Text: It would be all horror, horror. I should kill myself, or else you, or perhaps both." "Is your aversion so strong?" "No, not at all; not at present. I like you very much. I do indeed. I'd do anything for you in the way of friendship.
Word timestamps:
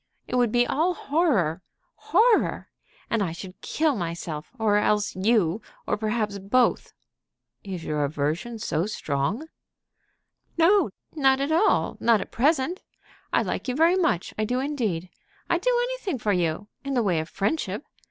It 0.27 0.33
would 0.33 0.51
be 0.51 0.65
all 0.65 0.95
horror, 0.95 1.61
horror. 1.93 2.69
I 3.11 3.31
should 3.33 3.61
kill 3.61 3.95
myself, 3.95 4.51
or 4.57 4.77
else 4.77 5.15
you, 5.15 5.61
or 5.85 5.95
perhaps 5.95 6.39
both." 6.39 6.91
"Is 7.63 7.83
your 7.83 8.03
aversion 8.03 8.57
so 8.57 8.87
strong?" 8.87 9.45
"No, 10.57 10.89
not 11.13 11.39
at 11.39 11.51
all; 11.51 11.97
not 11.99 12.19
at 12.19 12.31
present. 12.31 12.81
I 13.31 13.43
like 13.43 13.67
you 13.67 13.75
very 13.75 13.95
much. 13.95 14.33
I 14.39 14.43
do 14.43 14.59
indeed. 14.59 15.11
I'd 15.51 15.61
do 15.61 15.79
anything 15.91 16.17
for 16.17 16.33
you 16.33 16.67
in 16.83 16.95
the 16.95 17.03
way 17.03 17.19
of 17.19 17.29
friendship. 17.29 17.85